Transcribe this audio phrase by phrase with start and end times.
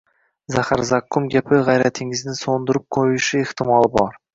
[0.55, 4.25] zahar-zaqqum gapi g‘ayratingizni so‘ndirib qo‘yishi ehtimoli bor.